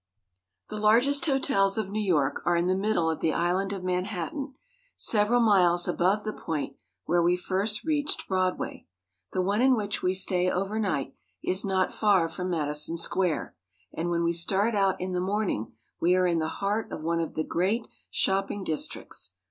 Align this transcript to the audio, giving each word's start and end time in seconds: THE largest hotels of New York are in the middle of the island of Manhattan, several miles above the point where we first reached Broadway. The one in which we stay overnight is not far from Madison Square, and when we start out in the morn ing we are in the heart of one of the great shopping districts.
THE 0.69 0.77
largest 0.79 1.23
hotels 1.27 1.77
of 1.77 1.91
New 1.91 2.01
York 2.01 2.41
are 2.43 2.55
in 2.55 2.65
the 2.65 2.73
middle 2.73 3.07
of 3.07 3.19
the 3.19 3.33
island 3.33 3.71
of 3.71 3.83
Manhattan, 3.83 4.55
several 4.95 5.39
miles 5.39 5.87
above 5.87 6.23
the 6.23 6.33
point 6.33 6.75
where 7.05 7.21
we 7.21 7.37
first 7.37 7.83
reached 7.83 8.27
Broadway. 8.27 8.87
The 9.33 9.43
one 9.43 9.61
in 9.61 9.75
which 9.75 10.01
we 10.01 10.15
stay 10.15 10.49
overnight 10.49 11.13
is 11.43 11.63
not 11.63 11.93
far 11.93 12.27
from 12.27 12.49
Madison 12.49 12.97
Square, 12.97 13.55
and 13.93 14.09
when 14.09 14.23
we 14.23 14.33
start 14.33 14.73
out 14.73 14.99
in 14.99 15.11
the 15.13 15.21
morn 15.21 15.51
ing 15.51 15.73
we 15.99 16.15
are 16.15 16.25
in 16.25 16.39
the 16.39 16.47
heart 16.47 16.91
of 16.91 17.03
one 17.03 17.19
of 17.21 17.35
the 17.35 17.43
great 17.43 17.87
shopping 18.09 18.63
districts. 18.63 19.33